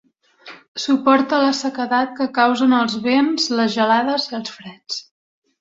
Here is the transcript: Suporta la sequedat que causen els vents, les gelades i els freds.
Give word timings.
Suporta 0.83 1.41
la 1.43 1.51
sequedat 1.57 2.17
que 2.21 2.27
causen 2.39 2.75
els 2.79 2.97
vents, 3.07 3.47
les 3.61 3.77
gelades 3.79 4.29
i 4.33 4.39
els 4.43 4.57
freds. 4.59 5.03